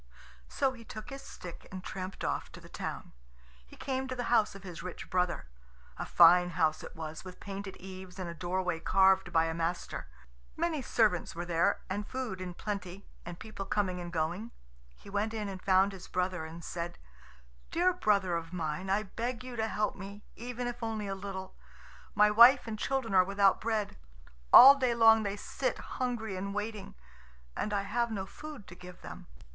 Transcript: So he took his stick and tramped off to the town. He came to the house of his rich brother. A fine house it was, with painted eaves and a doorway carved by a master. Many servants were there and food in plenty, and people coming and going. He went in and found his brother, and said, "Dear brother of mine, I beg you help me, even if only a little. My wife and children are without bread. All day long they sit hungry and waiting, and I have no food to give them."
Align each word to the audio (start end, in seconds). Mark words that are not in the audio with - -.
So 0.47 0.73
he 0.73 0.83
took 0.83 1.11
his 1.11 1.21
stick 1.21 1.67
and 1.71 1.83
tramped 1.83 2.23
off 2.23 2.51
to 2.53 2.59
the 2.59 2.67
town. 2.69 3.13
He 3.67 3.75
came 3.75 4.07
to 4.07 4.15
the 4.15 4.23
house 4.33 4.55
of 4.55 4.63
his 4.63 4.81
rich 4.81 5.11
brother. 5.11 5.45
A 5.95 6.07
fine 6.07 6.49
house 6.49 6.81
it 6.81 6.95
was, 6.95 7.23
with 7.23 7.39
painted 7.39 7.77
eaves 7.77 8.17
and 8.17 8.27
a 8.27 8.33
doorway 8.33 8.79
carved 8.79 9.31
by 9.31 9.45
a 9.45 9.53
master. 9.53 10.07
Many 10.57 10.81
servants 10.81 11.35
were 11.35 11.45
there 11.45 11.81
and 11.87 12.07
food 12.07 12.41
in 12.41 12.55
plenty, 12.55 13.05
and 13.27 13.37
people 13.37 13.63
coming 13.63 13.99
and 13.99 14.11
going. 14.11 14.49
He 14.95 15.07
went 15.07 15.35
in 15.35 15.47
and 15.47 15.61
found 15.61 15.91
his 15.91 16.07
brother, 16.07 16.45
and 16.45 16.63
said, 16.63 16.97
"Dear 17.69 17.93
brother 17.93 18.35
of 18.35 18.51
mine, 18.51 18.89
I 18.89 19.03
beg 19.03 19.43
you 19.43 19.55
help 19.55 19.95
me, 19.95 20.23
even 20.35 20.65
if 20.65 20.81
only 20.81 21.05
a 21.05 21.13
little. 21.13 21.53
My 22.15 22.31
wife 22.31 22.65
and 22.65 22.79
children 22.79 23.13
are 23.13 23.23
without 23.23 23.61
bread. 23.61 23.97
All 24.51 24.73
day 24.73 24.95
long 24.95 25.21
they 25.21 25.35
sit 25.37 25.77
hungry 25.77 26.35
and 26.37 26.55
waiting, 26.55 26.95
and 27.55 27.71
I 27.71 27.83
have 27.83 28.09
no 28.09 28.25
food 28.25 28.65
to 28.65 28.73
give 28.73 29.03
them." 29.03 29.27